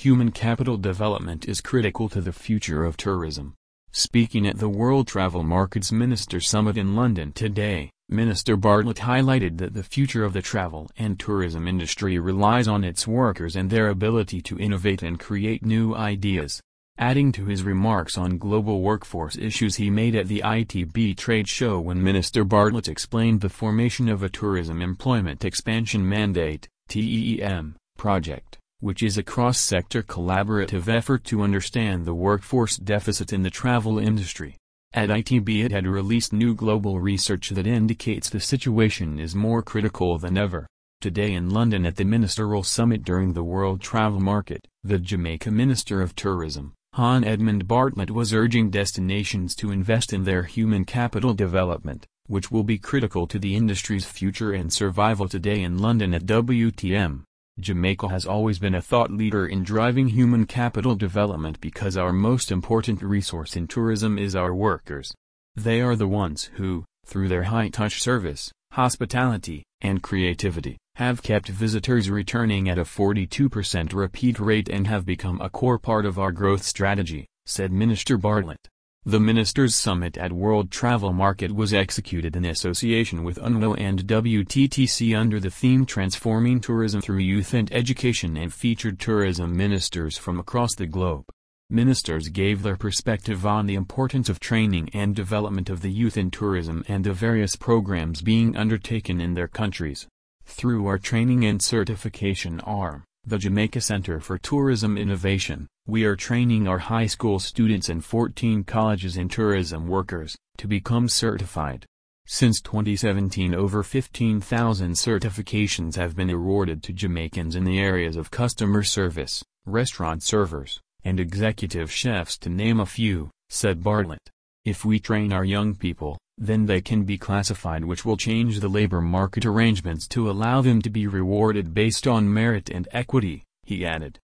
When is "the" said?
2.22-2.32, 4.56-4.66, 9.74-9.82, 10.32-10.40, 20.28-20.40, 23.42-23.50, 32.04-32.14, 33.42-33.50, 38.28-38.40, 41.96-42.04, 43.32-43.44, 44.82-44.98, 53.38-53.54, 65.96-66.08, 79.06-79.18, 85.40-85.50, 90.74-90.84, 93.64-93.74, 95.80-95.90, 97.02-97.14, 103.26-103.38, 117.64-117.78, 128.58-128.68